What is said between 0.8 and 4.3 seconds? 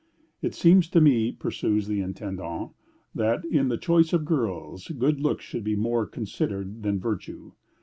to me," pursues the intendant, "that in the choice of